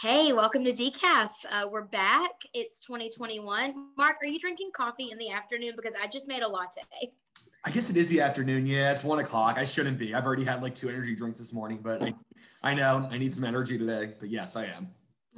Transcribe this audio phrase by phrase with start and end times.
[0.00, 1.30] Hey, welcome to Decaf.
[1.50, 2.30] Uh, we're back.
[2.54, 3.74] It's 2021.
[3.96, 5.72] Mark, are you drinking coffee in the afternoon?
[5.74, 6.82] Because I just made a latte.
[7.64, 8.64] I guess it is the afternoon.
[8.64, 9.58] Yeah, it's one o'clock.
[9.58, 10.14] I shouldn't be.
[10.14, 12.14] I've already had like two energy drinks this morning, but I,
[12.62, 14.14] I know I need some energy today.
[14.20, 14.86] But yes, I am.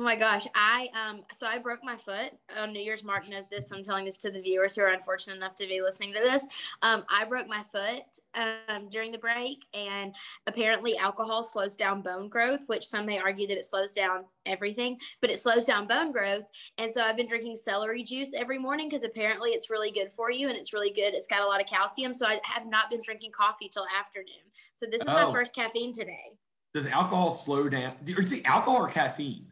[0.01, 3.05] Oh my gosh, I um so I broke my foot on New Year's.
[3.05, 5.67] Mark knows this, so I'm telling this to the viewers who are unfortunate enough to
[5.67, 6.47] be listening to this.
[6.81, 10.15] Um, I broke my foot um, during the break, and
[10.47, 14.99] apparently alcohol slows down bone growth, which some may argue that it slows down everything,
[15.21, 16.47] but it slows down bone growth.
[16.79, 20.31] And so I've been drinking celery juice every morning because apparently it's really good for
[20.31, 21.13] you, and it's really good.
[21.13, 24.49] It's got a lot of calcium, so I have not been drinking coffee till afternoon.
[24.73, 25.27] So this is oh.
[25.27, 26.39] my first caffeine today.
[26.73, 27.93] Does alcohol slow down?
[28.07, 29.50] Is it alcohol or caffeine?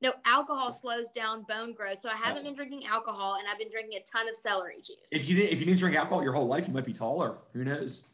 [0.00, 2.00] No, alcohol slows down bone growth.
[2.00, 2.44] So I haven't oh.
[2.44, 4.96] been drinking alcohol and I've been drinking a ton of celery juice.
[5.10, 7.38] If you didn't if you didn't drink alcohol your whole life, you might be taller.
[7.52, 8.04] Who knows?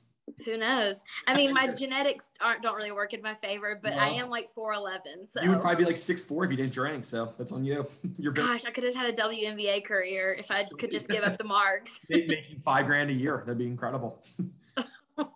[0.46, 1.04] Who knows?
[1.26, 4.48] I mean, my genetics aren't don't really work in my favor, but I am like
[4.54, 5.28] four eleven.
[5.28, 7.04] So you would probably be like six four if you didn't drink.
[7.04, 7.86] So that's on you.
[8.18, 11.36] You're gosh, I could have had a WNBA career if I could just give up
[11.38, 12.00] the marks.
[12.08, 14.22] Making five grand a year, that'd be incredible.
[15.18, 15.28] oh.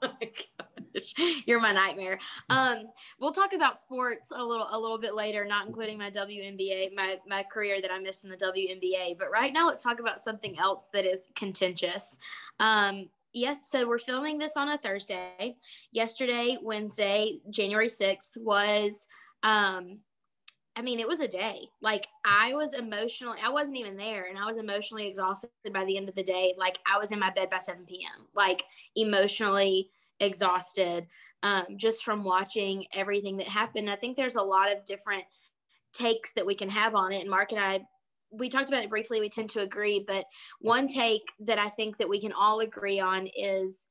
[1.47, 2.19] You're my nightmare.
[2.49, 2.85] Um,
[3.21, 7.19] we'll talk about sports a little a little bit later, not including my WNBA, my
[7.27, 9.19] my career that I missed in the WNBA.
[9.19, 12.19] But right now, let's talk about something else that is contentious.
[12.61, 15.57] Um, yeah, so we're filming this on a Thursday.
[15.93, 19.07] Yesterday, Wednesday, January 6th, was
[19.43, 19.99] um
[20.79, 21.69] I mean, it was a day.
[21.83, 25.97] Like I was emotionally, I wasn't even there, and I was emotionally exhausted by the
[25.97, 26.55] end of the day.
[26.57, 28.27] Like I was in my bed by 7 p.m.
[28.33, 28.62] Like
[28.95, 29.91] emotionally
[30.21, 31.07] exhausted
[31.43, 33.89] um, just from watching everything that happened.
[33.89, 35.25] I think there's a lot of different
[35.93, 37.21] takes that we can have on it.
[37.21, 37.81] And Mark and I,
[38.31, 39.21] we talked about it briefly.
[39.21, 40.27] We tend to agree, but
[40.61, 43.87] one take that I think that we can all agree on is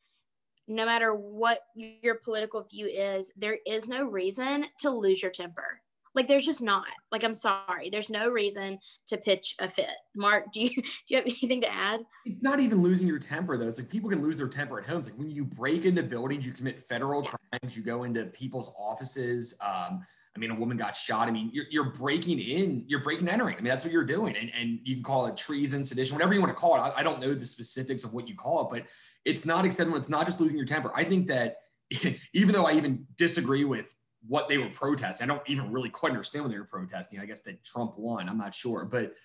[0.68, 5.82] no matter what your political view is, there is no reason to lose your temper.
[6.18, 6.88] Like there's just not.
[7.12, 9.92] Like I'm sorry, there's no reason to pitch a fit.
[10.16, 12.02] Mark, do you do you have anything to add?
[12.26, 13.68] It's not even losing your temper though.
[13.68, 14.98] It's like people can lose their temper at home.
[14.98, 17.30] It's like when you break into buildings, you commit federal yeah.
[17.52, 19.56] crimes, you go into people's offices.
[19.62, 20.04] Um,
[20.36, 21.28] I mean, a woman got shot.
[21.28, 23.56] I mean, you're, you're breaking in, you're breaking entering.
[23.56, 24.36] I mean, that's what you're doing.
[24.38, 26.80] And, and you can call it treason, sedition, whatever you want to call it.
[26.80, 28.86] I, I don't know the specifics of what you call it, but
[29.26, 29.98] it's not acceptable.
[29.98, 30.92] It's not just losing your temper.
[30.96, 31.58] I think that
[32.34, 33.96] even though I even disagree with
[34.28, 35.30] what they were protesting.
[35.30, 37.20] I don't even really quite understand what they were protesting.
[37.20, 38.30] I guess that Trump won.
[38.30, 39.16] I'm not sure, but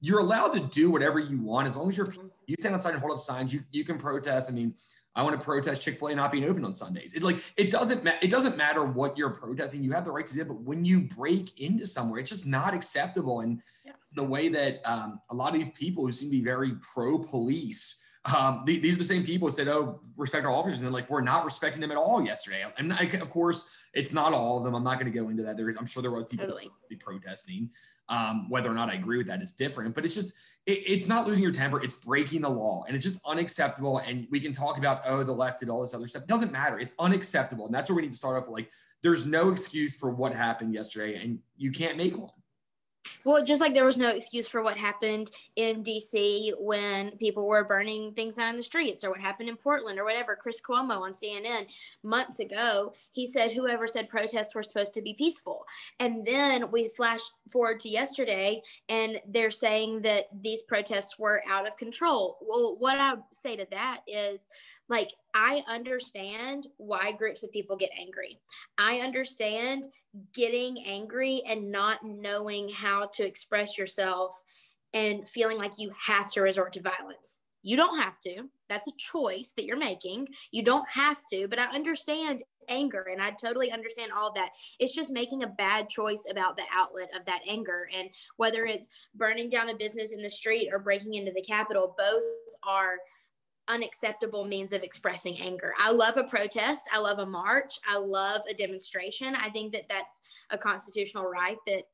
[0.00, 2.26] you're allowed to do whatever you want as long as you're mm-hmm.
[2.46, 3.52] you stand outside and hold up signs.
[3.52, 4.50] You you can protest.
[4.50, 4.74] I mean,
[5.14, 7.14] I want to protest Chick Fil A not being open on Sundays.
[7.14, 9.84] It like it doesn't ma- it doesn't matter what you're protesting.
[9.84, 10.48] You have the right to do it.
[10.48, 13.40] But when you break into somewhere, it's just not acceptable.
[13.40, 13.92] And yeah.
[14.14, 17.18] the way that um, a lot of these people who seem to be very pro
[17.18, 17.98] police.
[18.36, 21.08] Um, these are the same people who said, "Oh, respect our officers," and they're like,
[21.08, 24.64] "We're not respecting them at all." Yesterday, and I, of course, it's not all of
[24.64, 24.74] them.
[24.74, 25.56] I'm not going to go into that.
[25.56, 26.70] There is, I'm sure there was people totally.
[26.98, 27.70] protesting.
[28.08, 30.34] Um, whether or not I agree with that is different, but it's just
[30.66, 31.80] it, it's not losing your temper.
[31.80, 33.98] It's breaking the law, and it's just unacceptable.
[33.98, 36.22] And we can talk about oh the left did all this other stuff.
[36.22, 36.80] It doesn't matter.
[36.80, 38.48] It's unacceptable, and that's where we need to start off.
[38.48, 38.68] Like
[39.02, 42.30] there's no excuse for what happened yesterday, and you can't make one.
[43.24, 47.64] Well, just like there was no excuse for what happened in DC when people were
[47.64, 50.36] burning things down the streets or what happened in Portland or whatever.
[50.36, 51.66] Chris Cuomo on CNN
[52.02, 55.64] months ago, he said whoever said protests were supposed to be peaceful.
[55.98, 61.66] And then we flash forward to yesterday and they're saying that these protests were out
[61.66, 62.38] of control.
[62.40, 64.48] Well, what I say to that is
[64.90, 68.40] like, I understand why groups of people get angry.
[68.76, 69.86] I understand
[70.34, 74.34] getting angry and not knowing how to express yourself
[74.92, 77.38] and feeling like you have to resort to violence.
[77.62, 78.48] You don't have to.
[78.68, 80.28] That's a choice that you're making.
[80.50, 84.50] You don't have to, but I understand anger and I totally understand all that.
[84.78, 87.88] It's just making a bad choice about the outlet of that anger.
[87.96, 88.08] And
[88.38, 92.24] whether it's burning down a business in the street or breaking into the Capitol, both
[92.64, 92.96] are
[93.70, 95.72] unacceptable means of expressing anger.
[95.78, 96.88] I love a protest.
[96.92, 97.78] I love a march.
[97.88, 99.34] I love a demonstration.
[99.34, 100.20] I think that that's
[100.50, 101.84] a constitutional right that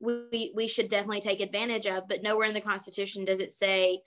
[0.00, 2.08] we we should definitely take advantage of.
[2.08, 4.02] But nowhere in the Constitution does it say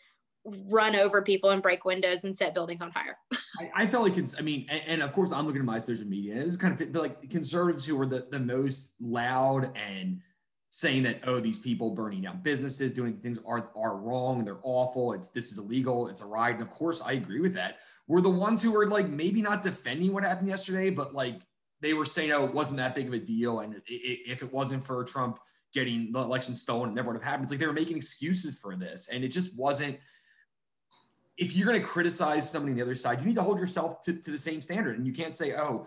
[0.45, 3.17] run over people and break windows and set buildings on fire.
[3.59, 6.07] I, I, felt like I mean, and, and, of course I'm looking at my social
[6.07, 10.19] media and it's kind of like conservatives who were the, the most loud and
[10.75, 15.13] saying that oh these people burning down businesses doing things are are wrong they're awful
[15.13, 17.77] it's this is illegal it's a ride and of course i agree with that.
[18.07, 21.41] We're the ones who were like maybe not defending what happened yesterday but like
[21.81, 23.59] they were saying oh it wasn't that big of a deal.
[23.59, 25.37] And it, it, if it wasn't for trump
[25.75, 27.43] getting the election stolen it never would have happened.
[27.43, 29.09] It's like they were making excuses for this.
[29.09, 29.99] And it just wasn't
[31.37, 34.01] if you're going to criticize somebody on the other side you need to hold yourself
[34.01, 34.97] to, to the same standard.
[34.97, 35.85] And you can't say oh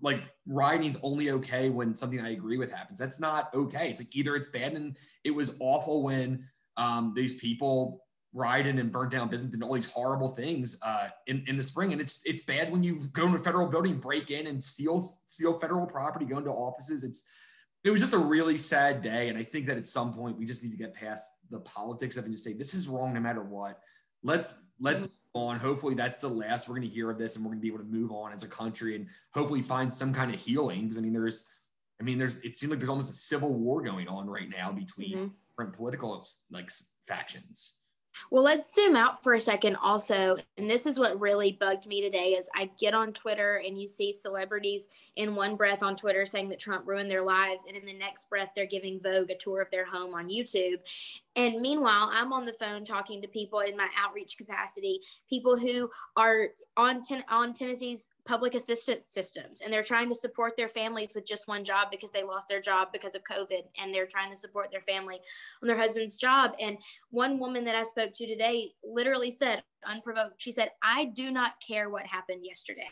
[0.00, 2.98] like rioting's only okay when something I agree with happens.
[2.98, 3.90] That's not okay.
[3.90, 6.46] It's like either it's bad and it was awful when
[6.76, 11.44] um, these people rioted and burnt down business and all these horrible things uh, in,
[11.46, 11.92] in the spring.
[11.92, 15.00] And it's it's bad when you go into a federal building, break in and steal
[15.26, 17.04] steal federal property, go into offices.
[17.04, 17.24] It's
[17.82, 19.28] it was just a really sad day.
[19.28, 22.16] And I think that at some point we just need to get past the politics
[22.16, 23.80] of it and just say this is wrong no matter what.
[24.22, 25.38] Let's let's mm-hmm.
[25.40, 25.58] on.
[25.58, 27.68] Hopefully that's the last we're going to hear of this, and we're going to be
[27.68, 30.82] able to move on as a country and hopefully find some kind of healing.
[30.82, 31.44] Because I mean, there's,
[32.00, 32.38] I mean, there's.
[32.38, 35.28] It seems like there's almost a civil war going on right now between mm-hmm.
[35.50, 36.70] different political like
[37.06, 37.76] factions.
[38.30, 40.36] Well, let's zoom out for a second also.
[40.56, 43.88] And this is what really bugged me today is I get on Twitter and you
[43.88, 47.86] see celebrities in one breath on Twitter saying that Trump ruined their lives and in
[47.86, 50.78] the next breath they're giving Vogue a tour of their home on YouTube.
[51.36, 55.88] And meanwhile, I'm on the phone talking to people in my outreach capacity, people who
[56.16, 61.14] are on ten- on Tennessee's public assistance systems and they're trying to support their families
[61.14, 64.30] with just one job because they lost their job because of COVID and they're trying
[64.30, 65.20] to support their family
[65.62, 66.52] on their husband's job.
[66.60, 66.78] And
[67.10, 71.54] one woman that I spoke to today literally said, unprovoked, she said, I do not
[71.66, 72.82] care what happened yesterday.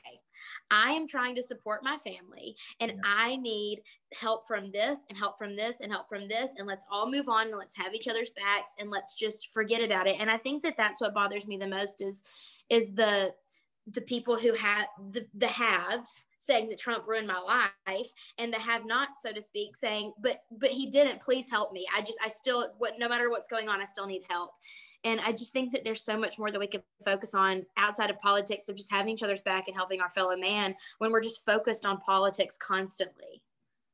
[0.71, 3.01] I am trying to support my family and yeah.
[3.05, 3.83] I need
[4.15, 6.53] help from this and help from this and help from this.
[6.57, 9.83] And let's all move on and let's have each other's backs and let's just forget
[9.83, 10.17] about it.
[10.19, 12.23] And I think that that's what bothers me the most is,
[12.71, 13.35] is the,
[13.93, 17.38] the people who have the, the haves saying that Trump ruined my
[17.87, 21.73] life and the have not, so to speak, saying, but but he didn't, please help
[21.73, 21.87] me.
[21.94, 24.52] I just I still what no matter what's going on, I still need help.
[25.05, 28.11] And I just think that there's so much more that we could focus on outside
[28.11, 31.20] of politics of just having each other's back and helping our fellow man when we're
[31.20, 33.43] just focused on politics constantly.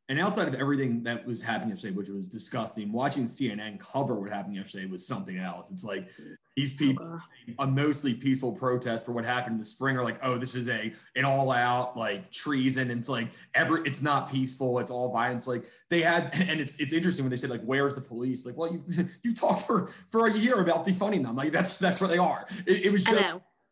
[0.09, 4.31] And outside of everything that was happening yesterday, which was disgusting, watching CNN cover what
[4.31, 5.71] happened yesterday was something else.
[5.71, 6.09] It's like
[6.57, 7.21] these oh, people,
[7.59, 10.69] a mostly peaceful protest for what happened in the spring, are like, oh, this is
[10.69, 12.91] a an all out like treason.
[12.91, 14.79] And it's like ever, it's not peaceful.
[14.79, 15.47] It's all violence.
[15.47, 18.47] Like they had, and it's it's interesting when they said like, where's the police?
[18.47, 18.85] Like, well, you
[19.23, 21.37] you talked for for a year about defunding them.
[21.37, 22.47] Like that's that's where they are.
[22.67, 23.23] It, it was just,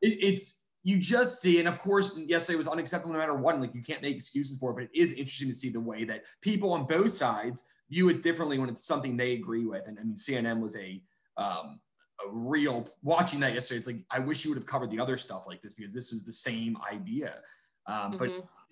[0.00, 3.60] it, it's you just see, and of course, yesterday was unacceptable no matter what.
[3.60, 6.02] Like you can't make excuses for it, but it is interesting to see the way
[6.04, 9.86] that people on both sides view it differently when it's something they agree with.
[9.86, 11.00] And I mean, CNN was a
[11.36, 11.78] um,
[12.24, 13.78] a real watching that yesterday.
[13.78, 16.12] It's like I wish you would have covered the other stuff like this because this
[16.12, 17.36] is the same idea.
[17.86, 18.18] Um, mm-hmm.
[18.18, 18.30] But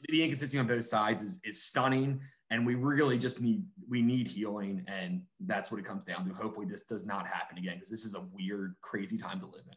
[0.09, 2.21] the inconsistency on both sides is is stunning,
[2.51, 6.35] and we really just need we need healing, and that's what it comes down to.
[6.35, 9.65] Hopefully, this does not happen again because this is a weird, crazy time to live
[9.67, 9.77] in.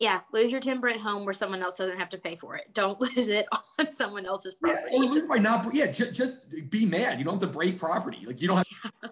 [0.00, 2.72] Yeah, lose your timber at home where someone else doesn't have to pay for it.
[2.72, 3.46] Don't lose it
[3.78, 4.82] on someone else's property.
[4.92, 5.74] Yeah, or lose by not.
[5.74, 7.18] Yeah, just, just be mad.
[7.18, 8.24] You don't have to break property.
[8.24, 8.92] Like you don't have.
[9.02, 9.08] Yeah,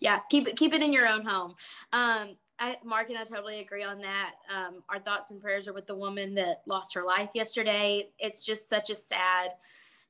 [0.00, 1.54] yeah keep it keep it in your own home.
[1.92, 4.34] Um, I, Mark and I totally agree on that.
[4.48, 8.10] Um, our thoughts and prayers are with the woman that lost her life yesterday.
[8.18, 9.54] It's just such a sad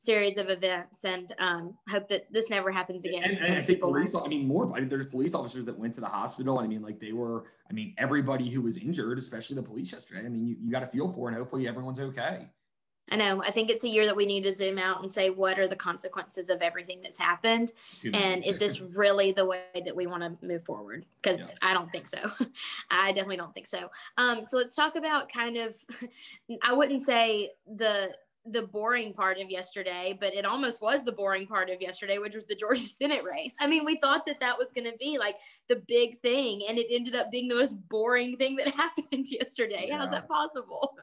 [0.03, 3.23] series of events and um, hope that this never happens again.
[3.23, 5.95] And, and I think police, I mean, more, I mean, there's police officers that went
[5.95, 6.59] to the hospital.
[6.59, 10.27] I mean, like they were, I mean, everybody who was injured, especially the police yesterday,
[10.27, 12.49] I mean, you, you got to feel for and hopefully everyone's okay.
[13.13, 13.43] I know.
[13.43, 15.69] I think it's a year that we need to zoom out and say, what are
[15.69, 17.71] the consequences of everything that's happened?
[18.15, 21.05] And is this really the way that we want to move forward?
[21.21, 21.53] Because yeah.
[21.61, 22.31] I don't think so.
[22.91, 23.91] I definitely don't think so.
[24.17, 25.77] Um, so let's talk about kind of,
[26.63, 28.15] I wouldn't say the
[28.45, 32.35] the boring part of yesterday, but it almost was the boring part of yesterday, which
[32.35, 33.55] was the Georgia Senate race.
[33.61, 35.37] I mean, we thought that that was going to be like
[35.69, 39.87] the big thing, and it ended up being the most boring thing that happened yesterday.
[39.89, 39.99] Yeah.
[39.99, 40.97] How's that possible?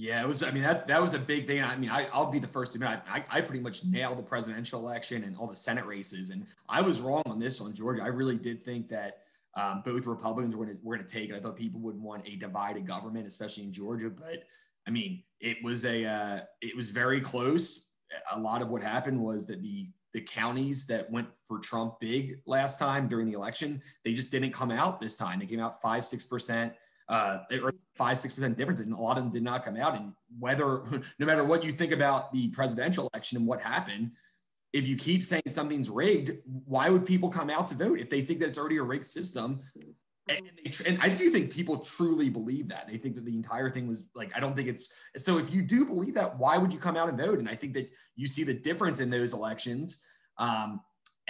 [0.00, 0.42] Yeah, it was.
[0.42, 1.62] I mean, that that was a big thing.
[1.62, 4.22] I mean, I, I'll be the first to admit I, I pretty much nailed the
[4.22, 8.02] presidential election and all the Senate races, and I was wrong on this one, Georgia.
[8.02, 9.18] I really did think that
[9.56, 11.34] um, both Republicans were going to were to take it.
[11.34, 14.44] I thought people would want a divided government, especially in Georgia, but
[14.88, 17.88] I mean, it was a uh, it was very close.
[18.32, 22.38] A lot of what happened was that the the counties that went for Trump big
[22.46, 25.40] last time during the election, they just didn't come out this time.
[25.40, 26.72] They came out five six percent.
[27.10, 29.96] Uh, or five six percent difference, and a lot of them did not come out.
[29.96, 30.84] And whether,
[31.18, 34.12] no matter what you think about the presidential election and what happened,
[34.72, 38.20] if you keep saying something's rigged, why would people come out to vote if they
[38.20, 39.60] think that it's already a rigged system?
[40.28, 42.86] and, they, and I do think people truly believe that.
[42.88, 45.38] They think that the entire thing was like, I don't think it's so.
[45.38, 47.38] If you do believe that, why would you come out and vote?
[47.38, 49.98] And I think that you see the difference in those elections.
[50.38, 50.80] Um,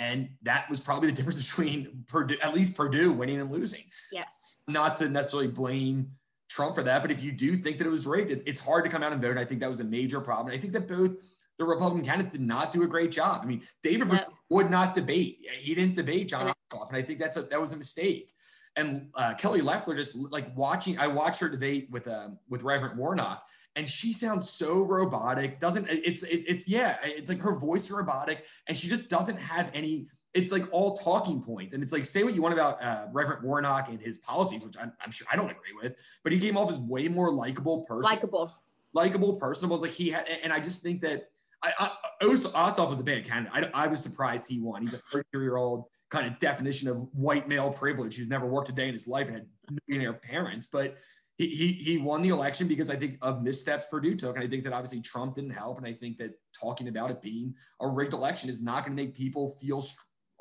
[0.01, 3.85] and that was probably the difference between Perdue, at least Perdue winning and losing.
[4.11, 4.57] Yes.
[4.67, 6.13] Not to necessarily blame
[6.49, 8.83] Trump for that, but if you do think that it was rigged, it, it's hard
[8.85, 9.33] to come out and vote.
[9.33, 10.53] And I think that was a major problem.
[10.53, 11.13] I think that both
[11.59, 13.43] the Republican candidates did not do a great job.
[13.43, 14.21] I mean, David no.
[14.49, 15.47] would not debate.
[15.59, 18.33] He didn't debate Jon Ossoff, and I think that's a, that was a mistake
[18.77, 20.99] and uh, Kelly Loeffler just like watching.
[20.99, 23.45] I watched her debate with um, with Reverend Warnock,
[23.77, 25.61] and she sounds so robotic.
[25.61, 29.37] Doesn't it's it, it's yeah, it's like her voice is robotic, and she just doesn't
[29.37, 30.07] have any.
[30.33, 33.45] It's like all talking points, and it's like say what you want about uh, Reverend
[33.45, 36.57] Warnock and his policies, which I'm, I'm sure I don't agree with, but he came
[36.57, 38.55] off as way more likable person, likable,
[38.93, 39.79] likable, personable.
[39.79, 41.31] Like he had, and I just think that
[41.63, 41.73] I,
[42.21, 43.71] I Ossoff was a bad candidate.
[43.75, 44.83] I, I was surprised he won.
[44.83, 48.69] He's a 30 year old kind of definition of white male privilege who's never worked
[48.69, 49.47] a day in his life and had
[49.87, 50.97] millionaire parents, but
[51.41, 54.37] he, he, he won the election because I think of missteps Perdue took.
[54.37, 55.79] And I think that obviously Trump didn't help.
[55.79, 59.03] And I think that talking about it being a rigged election is not going to
[59.03, 59.83] make people feel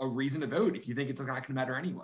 [0.01, 2.03] a reason to vote if you think it's not going to matter anyway.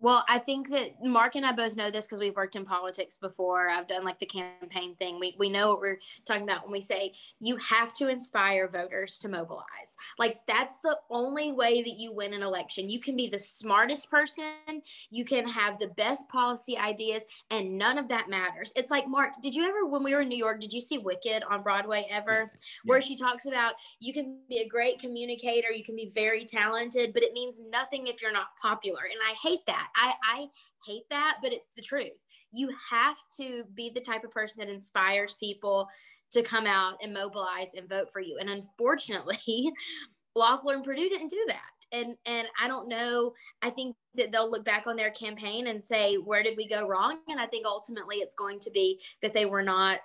[0.00, 3.16] Well, I think that Mark and I both know this because we've worked in politics
[3.16, 3.68] before.
[3.68, 5.18] I've done like the campaign thing.
[5.18, 9.18] We, we know what we're talking about when we say you have to inspire voters
[9.18, 9.96] to mobilize.
[10.16, 12.88] Like, that's the only way that you win an election.
[12.88, 17.98] You can be the smartest person, you can have the best policy ideas, and none
[17.98, 18.72] of that matters.
[18.76, 20.98] It's like, Mark, did you ever, when we were in New York, did you see
[20.98, 22.44] Wicked on Broadway ever?
[22.46, 22.56] Yes.
[22.84, 27.12] Where she talks about you can be a great communicator, you can be very talented,
[27.12, 29.02] but it means nothing if you're not popular.
[29.02, 29.87] And I hate that.
[29.96, 30.46] I, I
[30.86, 32.24] hate that, but it's the truth.
[32.52, 35.88] You have to be the type of person that inspires people
[36.32, 38.38] to come out and mobilize and vote for you.
[38.40, 39.72] And unfortunately,
[40.34, 41.70] Loeffler and Perdue didn't do that.
[41.90, 43.32] And and I don't know.
[43.62, 46.86] I think that they'll look back on their campaign and say, where did we go
[46.86, 47.20] wrong?
[47.28, 50.00] And I think ultimately it's going to be that they were not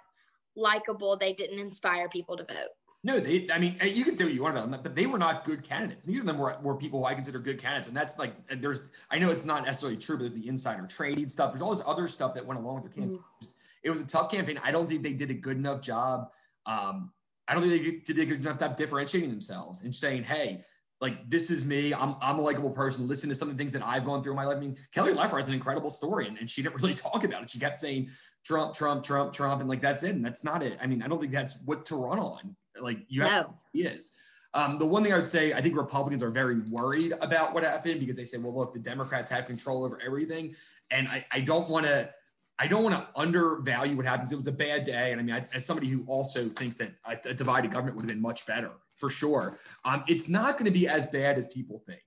[0.56, 1.18] likable.
[1.18, 2.70] They didn't inspire people to vote.
[3.06, 3.50] No, they.
[3.52, 5.62] I mean, you can say what you want about them, but they were not good
[5.62, 6.08] candidates.
[6.08, 8.90] Neither of them were, were people who I consider good candidates, and that's like there's.
[9.12, 11.52] I know it's not necessarily true, but there's the insider trading stuff.
[11.52, 13.20] There's all this other stuff that went along with their campaign.
[13.20, 13.48] Mm-hmm.
[13.84, 14.58] It was a tough campaign.
[14.64, 16.30] I don't think they did a good enough job.
[16.66, 17.12] Um,
[17.46, 20.64] I don't think they did a good enough job differentiating themselves and saying, "Hey,
[21.02, 21.94] like this is me.
[21.94, 23.06] I'm I'm a likable person.
[23.10, 24.56] Listen to some of the things that I've gone through in my life.
[24.56, 27.44] I mean, Kelly Loeffler has an incredible story, and, and she didn't really talk about
[27.44, 27.50] it.
[27.50, 28.10] She kept saying
[28.46, 30.16] Trump, Trump, Trump, Trump, and like that's it.
[30.16, 30.78] And that's not it.
[30.82, 32.56] I mean, I don't think that's what to run on.
[32.80, 33.56] Like you have no.
[33.74, 34.12] is.
[34.56, 37.64] Um, the one thing I would say, I think Republicans are very worried about what
[37.64, 40.54] happened because they say, well, look, the Democrats have control over everything.
[40.92, 42.12] And I, I don't want to,
[42.60, 44.32] I don't want to undervalue what happens.
[44.32, 45.12] It was a bad day.
[45.12, 48.04] And I mean, I, as somebody who also thinks that a, a divided government would
[48.04, 49.58] have been much better for sure.
[49.86, 52.02] Um, it's not going to be as bad as people think.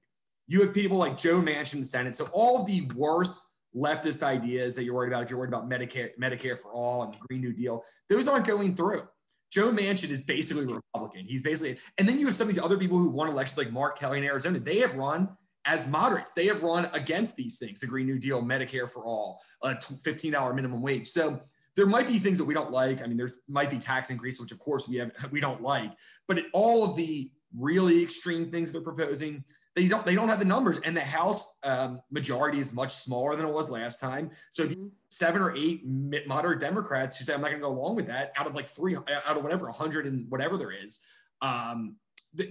[0.47, 2.15] You have people like Joe Manchin in the Senate.
[2.15, 3.41] So all the worst
[3.75, 7.13] leftist ideas that you're worried about, if you're worried about Medicare, Medicare for all and
[7.13, 9.03] the Green New Deal, those aren't going through.
[9.51, 11.27] Joe Manchin is basically a Republican.
[11.27, 13.71] He's basically, and then you have some of these other people who won elections like
[13.71, 14.59] Mark Kelly in Arizona.
[14.59, 15.29] They have run
[15.65, 16.33] as moderates.
[16.33, 20.55] They have run against these things, the Green New Deal, Medicare for all, a $15
[20.55, 21.09] minimum wage.
[21.09, 21.41] So
[21.75, 23.03] there might be things that we don't like.
[23.03, 25.93] I mean, there might be tax increases, which of course we have we don't like,
[26.27, 29.45] but all of the really extreme things they're proposing,
[29.77, 30.79] they don't they don't have the numbers.
[30.79, 34.31] And the house um, majority is much smaller than it was last time.
[34.51, 34.87] So mm-hmm.
[35.11, 35.83] seven or eight
[36.27, 38.69] moderate democrats who say i'm not going to go along with that out of like
[38.69, 41.01] three out of whatever 100 and whatever there is
[41.43, 41.97] um,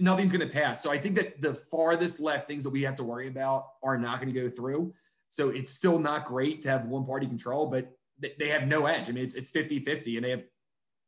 [0.00, 0.82] nothing's going to pass.
[0.82, 3.98] So i think that the farthest left things that we have to worry about are
[3.98, 4.94] not going to go through.
[5.28, 7.90] So it's still not great to have one party control but
[8.38, 9.08] they have no edge.
[9.08, 10.44] I mean it's, it's 50 50 and they have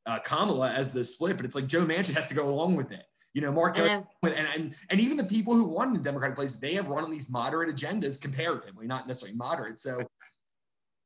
[0.07, 2.93] uh, kamala as the split but it's like joe manchin has to go along with
[2.93, 3.05] it
[3.35, 4.03] you know, Mark yeah.
[4.23, 7.11] and, and and even the people who won the Democratic places, they have run on
[7.11, 9.79] these moderate agendas comparatively, not necessarily moderate.
[9.79, 10.07] So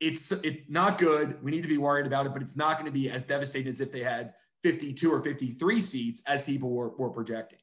[0.00, 1.42] it's it's not good.
[1.42, 3.68] We need to be worried about it, but it's not going to be as devastating
[3.68, 7.58] as if they had 52 or 53 seats as people were, were projecting.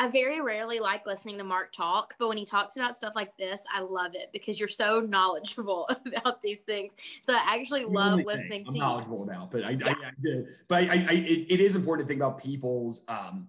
[0.00, 3.36] I very rarely like listening to Mark talk, but when he talks about stuff like
[3.36, 6.94] this, I love it because you're so knowledgeable about these things.
[7.22, 9.24] So I actually love listening I'm to knowledgeable you.
[9.24, 9.88] about, but I, yeah.
[9.88, 13.48] I, I but I, I it, it is important to think about people's um,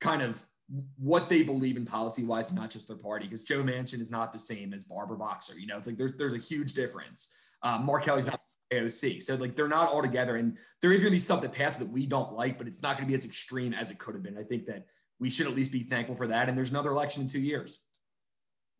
[0.00, 0.42] kind of
[0.96, 3.26] what they believe in policy wise, not just their party.
[3.26, 5.58] Because Joe Manchin is not the same as Barbara Boxer.
[5.58, 7.34] You know, it's like there's there's a huge difference.
[7.62, 8.40] Um, Mark Kelly's not
[8.72, 10.36] AOC, so like they're not all together.
[10.36, 12.80] And there is going to be stuff that passes that we don't like, but it's
[12.80, 14.38] not going to be as extreme as it could have been.
[14.38, 14.86] I think that
[15.22, 16.48] we should at least be thankful for that.
[16.48, 17.78] And there's another election in two years.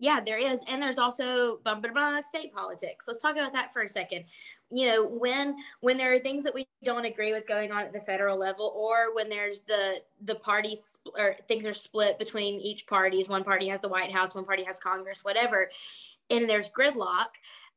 [0.00, 0.64] Yeah, there is.
[0.66, 3.04] And there's also bum, bum, bum, state politics.
[3.06, 4.24] Let's talk about that for a second.
[4.72, 7.92] You know, when when there are things that we don't agree with going on at
[7.92, 12.88] the federal level or when there's the the parties or things are split between each
[12.88, 15.70] parties, one party has the White House, one party has Congress, whatever,
[16.30, 17.28] and there's gridlock,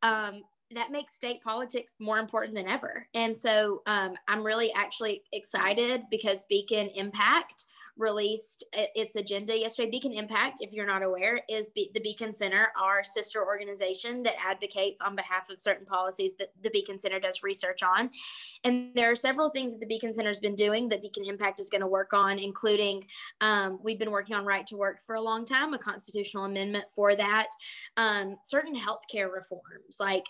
[0.02, 0.42] um,
[0.74, 3.06] that makes state politics more important than ever.
[3.14, 7.66] And so um, I'm really actually excited because Beacon Impact
[7.98, 9.90] released its agenda yesterday.
[9.90, 14.34] Beacon Impact, if you're not aware, is Be- the Beacon Center, our sister organization that
[14.44, 18.10] advocates on behalf of certain policies that the Beacon Center does research on.
[18.64, 21.60] And there are several things that the Beacon Center has been doing that Beacon Impact
[21.60, 23.06] is going to work on, including
[23.42, 26.86] um, we've been working on right to work for a long time, a constitutional amendment
[26.94, 27.48] for that,
[27.98, 30.26] um, certain healthcare reforms like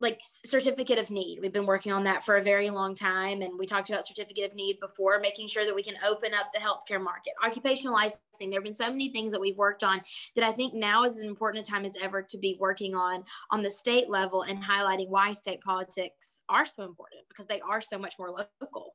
[0.00, 1.38] like certificate of need.
[1.40, 3.40] We've been working on that for a very long time.
[3.40, 6.52] And we talked about certificate of need before, making sure that we can open up
[6.52, 8.50] the healthcare market, occupational licensing.
[8.50, 10.02] There have been so many things that we've worked on
[10.34, 13.24] that I think now is as important a time as ever to be working on
[13.50, 17.80] on the state level and highlighting why state politics are so important because they are
[17.80, 18.94] so much more local.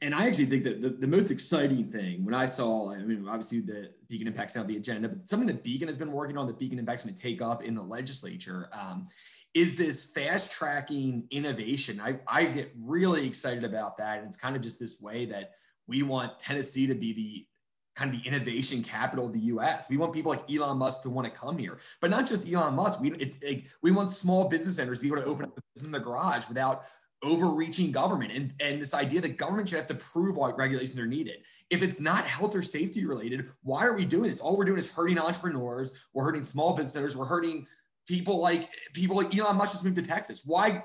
[0.00, 3.26] And I actually think that the, the most exciting thing when I saw, I mean,
[3.28, 6.46] obviously the Beacon Impact's not the agenda, but something that Beacon has been working on,
[6.46, 9.08] that Beacon Impact's going to take up in the legislature, um,
[9.54, 12.00] is this fast tracking innovation.
[12.00, 14.18] I, I get really excited about that.
[14.18, 15.52] And it's kind of just this way that
[15.86, 17.46] we want Tennessee to be the
[17.94, 19.88] kind of the innovation capital of the US.
[19.90, 22.74] We want people like Elon Musk to want to come here, but not just Elon
[22.74, 23.00] Musk.
[23.00, 25.92] We, it's, it, we want small business owners to be able to open up in
[25.92, 26.84] the garage without
[27.22, 31.06] overreaching government and, and this idea that government should have to prove why regulations are
[31.06, 31.36] needed.
[31.70, 34.40] If it's not health or safety related, why are we doing this?
[34.40, 37.66] All we're doing is hurting entrepreneurs, we're hurting small business owners, we're hurting
[38.06, 40.42] people like people like Elon Musk just moved to Texas.
[40.44, 40.84] Why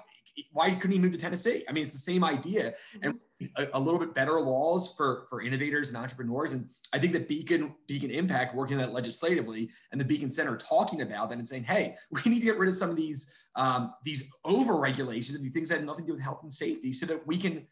[0.51, 1.63] why couldn't he move to Tennessee?
[1.67, 3.19] I mean, it's the same idea, and
[3.55, 6.53] a, a, little bit better laws for for innovators and entrepreneurs.
[6.53, 11.01] And I think that Beacon Beacon Impact working that legislatively and the Beacon Center talking
[11.01, 13.93] about that and saying, hey, we need to get rid of some of these um,
[14.03, 17.05] these over regulations and things that have nothing to do with health and safety, so
[17.05, 17.65] that we can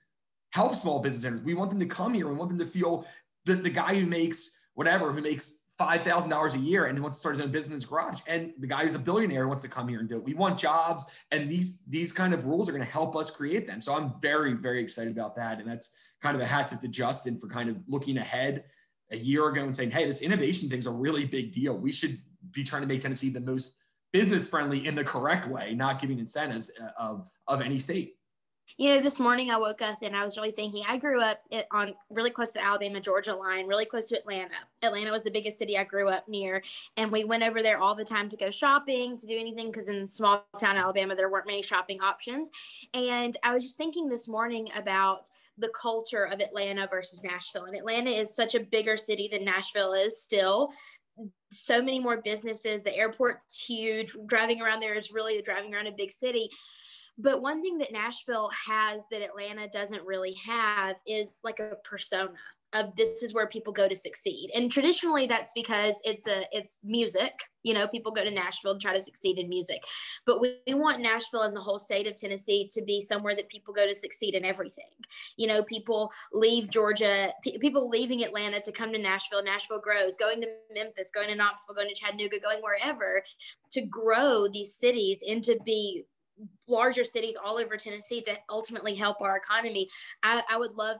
[0.52, 1.44] help small business owners.
[1.44, 2.28] We want them to come here.
[2.28, 3.06] We want them to feel
[3.46, 7.01] that the guy who makes whatever, who makes five thousand dollars a year and he
[7.01, 8.22] wants to start his own business in his garage.
[8.27, 10.24] And the guy who's a billionaire wants to come here and do it.
[10.24, 13.67] We want jobs, and these these kind of rules are going to help us create
[13.67, 13.82] them.
[13.82, 16.88] So I'm very very excited about that, and that's kind of a hat tip to
[16.88, 18.63] Justin for kind of looking ahead
[19.12, 21.77] a year ago and saying, hey, this innovation thing's a really big deal.
[21.77, 22.20] We should
[22.51, 23.77] be trying to make Tennessee the most
[24.12, 28.15] business friendly in the correct way, not giving incentives uh, of of any state.
[28.78, 30.84] You know, this morning I woke up and I was really thinking.
[30.88, 31.40] I grew up
[31.72, 34.56] on really close to the Alabama Georgia line, really close to Atlanta.
[34.82, 36.62] Atlanta was the biggest city I grew up near,
[36.98, 39.88] and we went over there all the time to go shopping, to do anything, because
[39.88, 42.50] in small town Alabama there weren't many shopping options.
[42.94, 47.66] And I was just thinking this morning about the culture of Atlanta versus Nashville.
[47.66, 50.72] And Atlanta is such a bigger city than Nashville is still,
[51.52, 52.84] so many more businesses.
[52.84, 54.14] The airport's huge.
[54.26, 56.50] Driving around there is really driving around a big city.
[57.18, 62.32] But one thing that Nashville has that Atlanta doesn't really have is like a persona
[62.75, 64.51] of this is where people go to succeed.
[64.54, 67.32] And traditionally that's because it's a it's music.
[67.64, 69.84] You know, people go to Nashville to try to succeed in music.
[70.25, 73.50] But we, we want Nashville and the whole state of Tennessee to be somewhere that
[73.50, 74.92] people go to succeed in everything.
[75.38, 79.44] You know, people leave Georgia, p- people leaving Atlanta to come to Nashville.
[79.44, 83.24] Nashville grows, going to Memphis, going to Knoxville, going to Chattanooga, going wherever
[83.72, 86.04] to grow these cities into be
[86.68, 89.90] larger cities all over Tennessee to ultimately help our economy.
[90.24, 90.98] I, I would love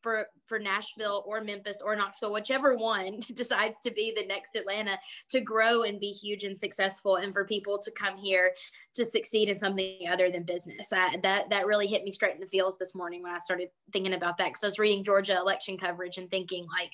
[0.00, 4.98] for for Nashville or Memphis or Knoxville, whichever one decides to be the next Atlanta,
[5.30, 8.52] to grow and be huge and successful, and for people to come here
[8.94, 10.92] to succeed in something other than business.
[10.92, 13.68] I, that that really hit me straight in the feels this morning when I started
[13.92, 16.92] thinking about that because I was reading Georgia election coverage and thinking like,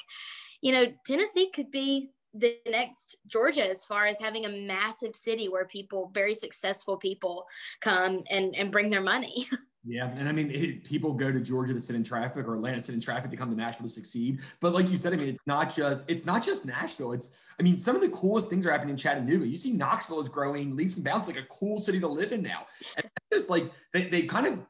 [0.60, 5.48] you know, Tennessee could be the next Georgia as far as having a massive city
[5.48, 7.46] where people, very successful people,
[7.80, 9.48] come and, and bring their money.
[9.86, 12.76] Yeah, and I mean, it, people go to Georgia to sit in traffic or Atlanta
[12.76, 14.40] to sit in traffic to come to Nashville to succeed.
[14.60, 17.12] But like you said, I mean, it's not just it's not just Nashville.
[17.12, 19.46] It's I mean, some of the coolest things are happening in Chattanooga.
[19.46, 22.42] You see, Knoxville is growing leaps and bounds, like a cool city to live in
[22.42, 22.66] now.
[22.96, 24.60] And it's like they they kind of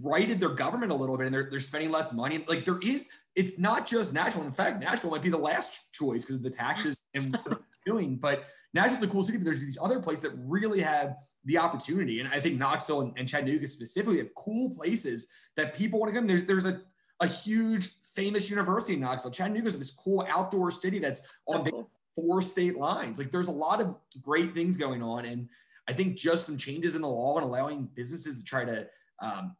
[0.00, 2.42] righted their government a little bit, and they're they're spending less money.
[2.48, 4.42] Like there is, it's not just Nashville.
[4.42, 7.38] In fact, Nashville might be the last choice because of the taxes and
[7.86, 8.16] doing.
[8.16, 12.20] But Nashville's a cool city, but there's these other places that really have the opportunity.
[12.20, 16.18] And I think Knoxville and, and Chattanooga specifically have cool places that people want to
[16.18, 16.26] come.
[16.26, 16.80] There's there's a,
[17.20, 19.30] a huge famous university in Knoxville.
[19.30, 21.90] Chattanooga is this cool outdoor city that's on cool.
[22.14, 23.18] four state lines.
[23.18, 25.24] Like there's a lot of great things going on.
[25.24, 25.48] And
[25.88, 28.88] I think just some changes in the law and allowing businesses to try to
[29.20, 29.56] um,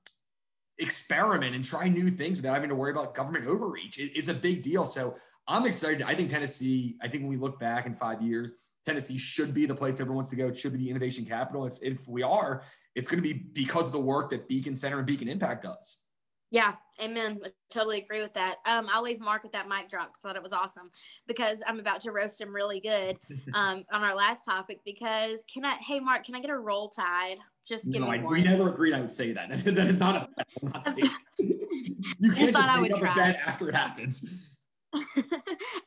[0.78, 4.34] experiment and try new things without having to worry about government overreach is, is a
[4.34, 4.84] big deal.
[4.84, 6.02] So I'm excited.
[6.02, 8.52] I think Tennessee, I think when we look back in five years,
[8.86, 10.48] Tennessee should be the place everyone wants to go.
[10.48, 11.66] It should be the innovation capital.
[11.66, 12.62] If, if we are,
[12.94, 16.04] it's going to be because of the work that Beacon Center and Beacon Impact does.
[16.50, 17.40] Yeah, amen.
[17.44, 18.58] I totally agree with that.
[18.64, 20.90] Um, I'll leave Mark with that mic drop because I thought it was awesome
[21.26, 23.18] because I'm about to roast him really good
[23.54, 24.80] um, on our last topic.
[24.84, 27.38] Because can I, hey Mark, can I get a roll tide?
[27.66, 28.32] Just give no, me I, one.
[28.32, 29.50] We never agreed I would say that.
[29.64, 30.28] that is not a.
[30.62, 31.08] I'm not saying.
[31.38, 33.36] you can't just, just I would try.
[33.46, 34.50] after it happens.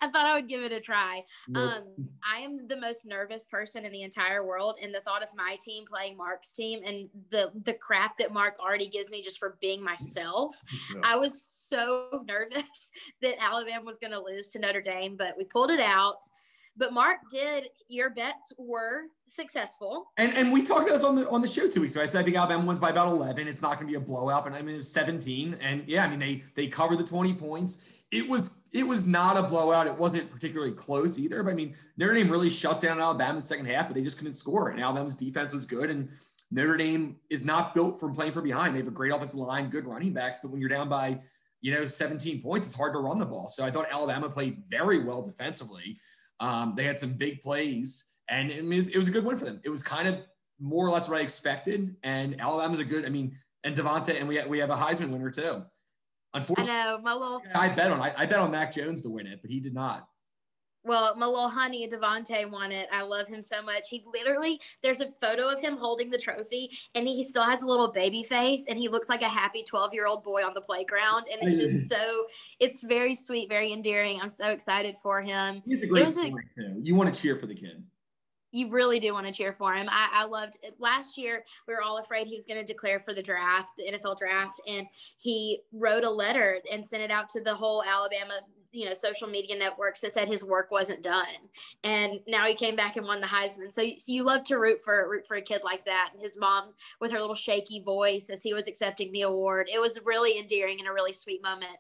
[0.02, 1.24] I thought I would give it a try.
[1.48, 1.72] Nope.
[1.72, 5.30] Um, I am the most nervous person in the entire world, and the thought of
[5.36, 9.40] my team playing Mark's team and the the crap that Mark already gives me just
[9.40, 10.62] for being myself,
[10.94, 11.02] no.
[11.04, 15.46] I was so nervous that Alabama was going to lose to Notre Dame, but we
[15.46, 16.18] pulled it out.
[16.78, 17.70] But Mark did.
[17.88, 20.12] Your bets were successful.
[20.18, 22.04] And and we talked about this on the on the show two weeks ago.
[22.04, 23.48] I said I think Alabama wins by about 11.
[23.48, 25.58] It's not going to be a blowout, but I mean it's 17.
[25.62, 28.02] And yeah, I mean they they cover the 20 points.
[28.12, 29.88] It was it was not a blowout.
[29.88, 31.42] It wasn't particularly close either.
[31.44, 34.04] But I mean Notre Dame really shut down Alabama in the second half, but they
[34.04, 34.70] just couldn't score.
[34.70, 35.90] And Alabama's defense was good.
[35.90, 36.10] And
[36.52, 38.76] Notre Dame is not built from playing from behind.
[38.76, 41.20] They have a great offensive line, good running backs, but when you're down by
[41.62, 43.50] you know 17 points, it's hard to run the ball.
[43.50, 45.98] So I thought Alabama played very well defensively.
[46.40, 49.46] Um, they had some big plays, and it was, it was a good win for
[49.46, 49.60] them.
[49.64, 50.20] It was kind of
[50.60, 51.96] more or less what I expected.
[52.04, 55.10] And Alabama's a good, I mean, and Devonta, and we have, we have a Heisman
[55.10, 55.64] winner too.
[56.34, 57.42] Unfortunately, I know my little.
[57.56, 59.74] I bet on I, I bet on Mac Jones to win it, but he did
[59.74, 60.08] not.
[60.88, 62.88] Well, my little honey Devonte won it.
[62.92, 63.90] I love him so much.
[63.90, 67.68] He literally there's a photo of him holding the trophy, and he still has a
[67.68, 70.62] little baby face, and he looks like a happy 12 year old boy on the
[70.62, 72.26] playground, and it's just so
[72.60, 74.20] it's very sweet, very endearing.
[74.22, 75.62] I'm so excited for him.
[75.66, 76.80] He's a great story a, too.
[76.82, 77.84] You want to cheer for the kid
[78.52, 79.88] you really do want to cheer for him.
[79.90, 80.76] I, I loved it.
[80.80, 81.44] last year.
[81.68, 84.62] We were all afraid he was going to declare for the draft, the NFL draft,
[84.68, 88.40] and he wrote a letter and sent it out to the whole Alabama
[88.72, 91.26] you know social media networks that said his work wasn't done.
[91.84, 93.72] And now he came back and won the heisman.
[93.72, 96.10] So, so you love to root for root for a kid like that.
[96.14, 99.80] And his mom with her little shaky voice as he was accepting the award it
[99.80, 101.78] was really endearing and a really sweet moment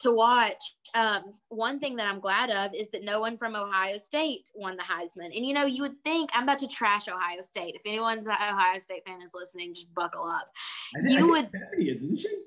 [0.00, 0.74] to watch.
[0.94, 4.76] Um, one thing that i'm glad of is that no one from ohio state won
[4.76, 5.36] the heisman.
[5.36, 7.74] And you know you would think i'm about to trash ohio state.
[7.74, 10.48] If anyone's an ohio state fan is listening just buckle up.
[11.02, 12.38] You would is isn't she?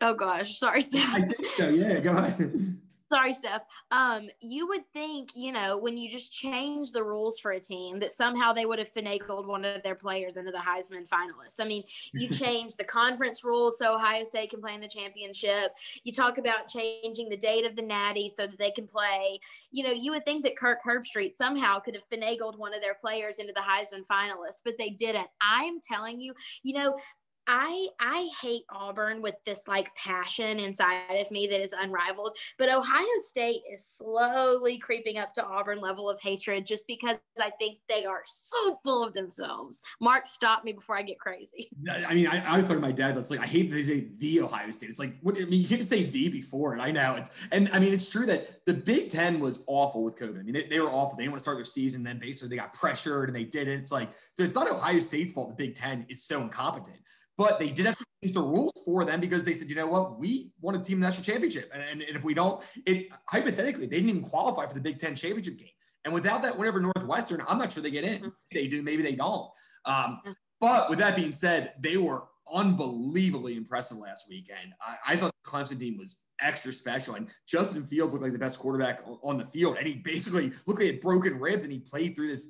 [0.00, 1.14] Oh gosh, sorry, Steph.
[1.14, 1.68] I think so.
[1.68, 2.78] Yeah, go ahead.
[3.10, 3.62] Sorry, Steph.
[3.90, 7.98] Um, you would think, you know, when you just change the rules for a team,
[8.00, 11.60] that somehow they would have finagled one of their players into the Heisman finalists.
[11.60, 15.72] I mean, you change the conference rules so Ohio State can play in the championship.
[16.02, 19.38] You talk about changing the date of the Natty so that they can play.
[19.70, 22.94] You know, you would think that Kirk Herbstreit somehow could have finagled one of their
[22.94, 25.28] players into the Heisman finalists, but they didn't.
[25.40, 26.96] I am telling you, you know,
[27.46, 32.36] I I hate Auburn with this like passion inside of me that is unrivaled.
[32.58, 37.50] But Ohio State is slowly creeping up to Auburn level of hatred just because I
[37.58, 39.82] think they are so full of themselves.
[40.00, 41.68] Mark, stop me before I get crazy.
[41.90, 43.16] I mean, I, I was talking to my dad.
[43.16, 44.90] That's like I hate that they say the Ohio State.
[44.90, 46.80] It's like what I mean, you can't just say the before it.
[46.80, 50.16] I know it's and I mean it's true that the Big Ten was awful with
[50.16, 50.40] COVID.
[50.40, 51.16] I mean, they, they were awful.
[51.16, 52.02] They didn't want to start their season.
[52.02, 53.78] Then basically they got pressured and they did it.
[53.80, 55.50] It's like so it's not Ohio State's fault.
[55.50, 56.96] The Big Ten is so incompetent.
[57.36, 59.86] But they did have to change the rules for them because they said, you know
[59.86, 61.70] what, we want a team national championship.
[61.74, 64.98] And, and, and if we don't, it hypothetically, they didn't even qualify for the Big
[64.98, 65.68] Ten championship game.
[66.04, 68.18] And without that whenever Northwestern, I'm not sure they get in.
[68.18, 68.28] Mm-hmm.
[68.52, 69.50] They do, maybe they don't.
[69.84, 70.20] Um,
[70.60, 74.72] but with that being said, they were unbelievably impressive last weekend.
[74.80, 77.14] I, I thought the Clemson team was extra special.
[77.14, 79.76] And Justin Fields looked like the best quarterback on the field.
[79.78, 82.48] And he basically looked like he had broken ribs and he played through this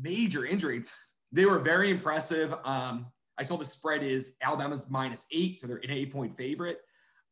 [0.00, 0.82] major injury.
[1.32, 2.54] They were very impressive.
[2.64, 3.06] Um,
[3.38, 6.80] I saw the spread is Alabama's minus eight, so they're an eight point favorite.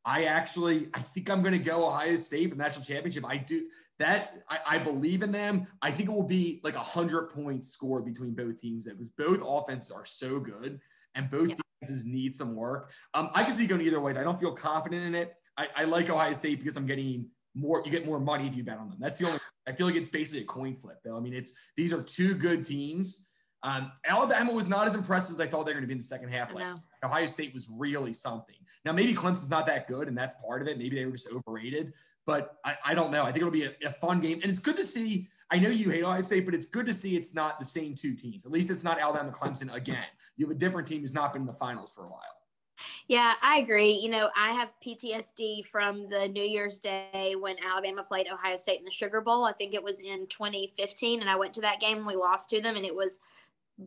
[0.05, 3.25] I actually, I think I'm going to go Ohio State for the national championship.
[3.27, 3.67] I do
[3.99, 4.43] that.
[4.49, 5.67] I, I believe in them.
[5.83, 9.41] I think it will be like a hundred points scored between both teams because both
[9.45, 10.81] offenses are so good
[11.17, 11.57] and both yeah.
[11.81, 12.93] defenses need some work.
[13.15, 14.13] Um, I can see going either way.
[14.13, 15.35] I don't feel confident in it.
[15.57, 17.83] I, I like Ohio State because I'm getting more.
[17.85, 18.99] You get more money if you bet on them.
[19.01, 19.41] That's the only.
[19.67, 21.17] I feel like it's basically a coin flip, though.
[21.17, 23.27] I mean, it's these are two good teams
[23.67, 25.99] um, Alabama was not as impressive as I thought they were going to be in
[25.99, 26.55] the second half.
[26.55, 28.55] Like Ohio State was really something.
[28.85, 30.79] Now maybe Clemson's not that good, and that's part of it.
[30.79, 31.93] Maybe they were just overrated,
[32.27, 33.25] but I, I don't know.
[33.25, 35.27] I think it'll be a, a, fun game, and it's good to see.
[35.51, 37.97] I know you hate Ohio State, but it's good to see it's not the same
[37.97, 38.47] two teams.
[38.47, 40.07] At least it's not Alabama Clemson again.
[40.37, 42.23] You have a different team who's not been in the finals for a while.
[43.09, 43.93] Yeah, I agree.
[43.93, 48.79] You know, I have PTSD from the New Year's Day when Alabama played Ohio State
[48.79, 49.45] in the Sugar Bowl.
[49.45, 52.51] I think it was in 2015, and I went to that game and we lost
[52.51, 53.21] to them, and it was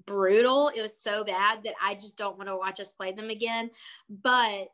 [0.06, 0.70] brutal.
[0.76, 3.72] It was so bad that I just don't want to watch us play them again.
[4.10, 4.70] But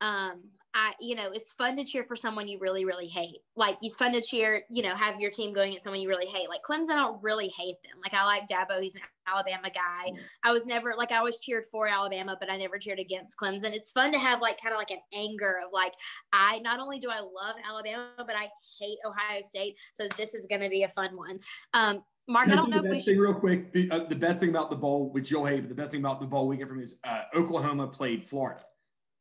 [0.00, 0.42] um
[0.74, 3.38] I, you know, it's fun to cheer for someone you really, really hate.
[3.56, 6.26] Like it's fun to cheer, you know, have your team going at someone you really
[6.26, 6.48] hate.
[6.48, 7.98] Like Clemson, I don't really hate them.
[8.02, 10.12] Like I like Dabo; he's an Alabama guy.
[10.44, 13.72] I was never like I always cheered for Alabama, but I never cheered against Clemson.
[13.72, 15.94] It's fun to have like kind of like an anger of like
[16.32, 19.76] I not only do I love Alabama, but I hate Ohio State.
[19.94, 21.40] So this is going to be a fun one.
[21.72, 23.74] Um, Mark, I don't know the best thing real quick.
[23.90, 26.20] Uh, the best thing about the bowl, which you'll hate, but the best thing about
[26.20, 28.62] the bowl weekend for me is uh, Oklahoma played Florida.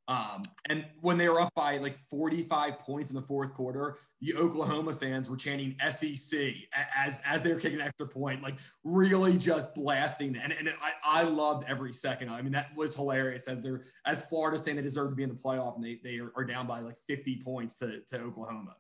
[0.10, 4.36] Um, and when they were up by like 45 points in the fourth quarter, the
[4.36, 6.54] Oklahoma fans were chanting SEC
[6.96, 10.36] as as they were kicking an extra point, like really just blasting.
[10.36, 12.30] And, and I, I loved every second.
[12.30, 15.30] I mean, that was hilarious as they're as Florida saying they deserve to be in
[15.30, 18.76] the playoff and they, they are down by like 50 points to, to Oklahoma.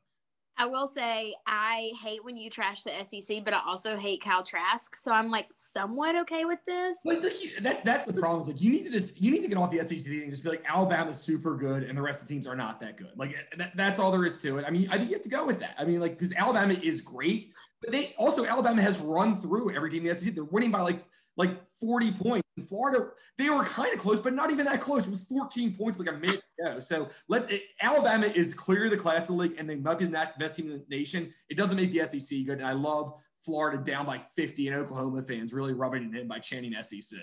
[0.59, 4.43] I will say I hate when you trash the SEC, but I also hate Kyle
[4.43, 4.95] Trask.
[4.95, 6.97] So I'm like somewhat okay with this.
[7.05, 8.41] But like, that, that's the problem.
[8.41, 10.43] Is like you need to just you need to get off the SEC and just
[10.43, 13.11] be like Alabama's super good and the rest of the teams are not that good.
[13.15, 14.65] Like eh, that, that's all there is to it.
[14.67, 15.75] I mean, I think you have to go with that.
[15.77, 19.91] I mean, like because Alabama is great, but they also Alabama has run through every
[19.91, 20.33] team in the SEC.
[20.33, 21.05] They're winning by like
[21.37, 22.43] like 40 points.
[22.57, 25.05] In Florida, they were kind of close, but not even that close.
[25.05, 26.79] It was 14 points like a minute ago.
[26.79, 30.05] So let it, Alabama is clearly the class of the league, and they might be
[30.05, 31.31] the best team in the nation.
[31.49, 32.57] It doesn't make the SEC good.
[32.57, 36.39] And I love Florida down by 50 and Oklahoma fans really rubbing it in by
[36.39, 37.19] chanting SEC.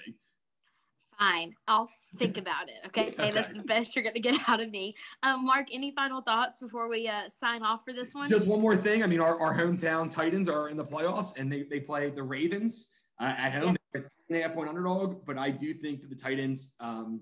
[1.18, 1.55] Fine.
[1.68, 2.79] I'll think about it.
[2.87, 3.09] Okay.
[3.18, 3.31] okay.
[3.33, 4.94] That's the best you're going to get out of me.
[5.24, 8.31] Um, Mark, any final thoughts before we uh, sign off for this one?
[8.31, 9.03] Just one more thing.
[9.03, 12.22] I mean, our, our hometown Titans are in the playoffs and they, they play the
[12.22, 13.77] Ravens uh, at home.
[13.94, 14.00] Yeah.
[14.00, 17.20] Three and a half point underdog, but I do think that the Titans, um,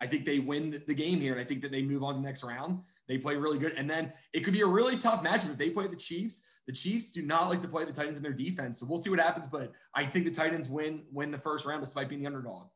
[0.00, 2.14] I think they win the, the game here, and I think that they move on
[2.14, 2.80] to the next round.
[3.08, 5.70] They play really good, and then it could be a really tough matchup if they
[5.70, 6.42] play the Chiefs.
[6.66, 9.10] The Chiefs do not like to play the Titans in their defense, so we'll see
[9.10, 9.46] what happens.
[9.46, 12.68] But I think the Titans win win the first round despite being the underdog.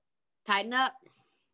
[0.46, 0.92] Tighten up.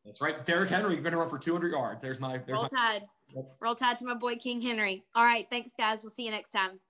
[0.05, 0.45] That's right.
[0.45, 2.03] Derrick Henry, you're going to run for 200 yards.
[2.03, 2.39] There's my.
[2.39, 3.03] There's Roll my, Tide.
[3.35, 3.45] Yep.
[3.61, 5.05] Roll Tide to my boy King Henry.
[5.15, 5.47] All right.
[5.51, 6.03] Thanks, guys.
[6.03, 6.81] We'll see you next time.